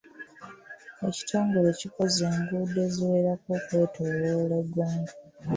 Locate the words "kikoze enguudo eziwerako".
1.79-3.49